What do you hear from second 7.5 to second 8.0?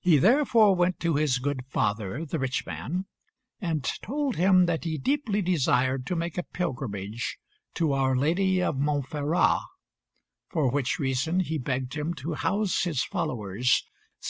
to